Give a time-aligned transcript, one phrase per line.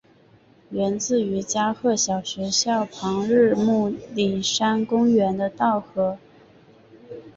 [0.71, 6.17] 源自于加贺小学校旁日暮里山公园的稻荷。